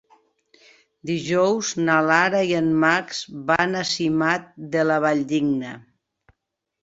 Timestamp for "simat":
3.89-4.49